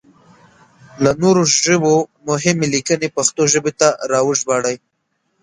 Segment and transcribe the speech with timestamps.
[1.03, 1.93] له نورو ژبو
[2.27, 4.75] مهمې ليکنې پښتو ژبې ته راوژباړئ!